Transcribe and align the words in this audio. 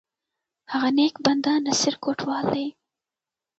هغه 0.71 0.89
نیک 0.97 1.15
بنده، 1.25 1.53
نصیر 1.67 1.95
کوټوال 2.03 2.45
دی! 2.53 2.67